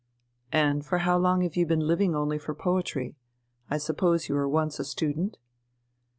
"And 0.51 0.83
for 0.83 0.97
how 0.97 1.15
long 1.19 1.41
have 1.43 1.55
you 1.55 1.67
been 1.67 1.81
living 1.85 2.15
only 2.15 2.39
for 2.39 2.55
poetry? 2.55 3.13
I 3.69 3.77
suppose 3.77 4.27
you 4.29 4.33
were 4.33 4.49
once 4.49 4.79
a 4.79 4.83
student?" 4.83 5.37